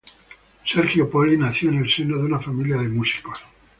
[0.65, 3.37] Sergio Poli nació en el seno de una familia de músicos.